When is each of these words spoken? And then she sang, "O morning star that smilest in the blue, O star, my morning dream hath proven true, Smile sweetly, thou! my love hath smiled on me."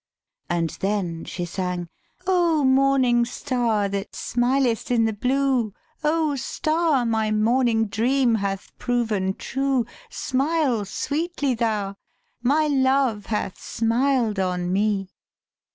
And 0.49 0.71
then 0.81 1.25
she 1.25 1.45
sang, 1.45 1.87
"O 2.25 2.63
morning 2.63 3.23
star 3.23 3.87
that 3.89 4.15
smilest 4.15 4.89
in 4.89 5.05
the 5.05 5.13
blue, 5.13 5.75
O 6.03 6.35
star, 6.35 7.05
my 7.05 7.29
morning 7.29 7.85
dream 7.85 8.33
hath 8.33 8.75
proven 8.79 9.35
true, 9.35 9.85
Smile 10.09 10.85
sweetly, 10.85 11.53
thou! 11.53 11.97
my 12.41 12.65
love 12.65 13.27
hath 13.27 13.61
smiled 13.61 14.39
on 14.39 14.73
me." 14.73 15.11